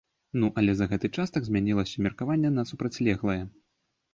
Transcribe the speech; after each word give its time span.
Ну 0.43 0.47
але 0.61 0.71
за 0.77 0.87
гэты 0.93 1.11
час 1.17 1.33
так 1.35 1.45
змянілася 1.49 2.03
меркаванне 2.07 2.49
на 2.57 2.67
супрацьлеглае. 2.71 3.41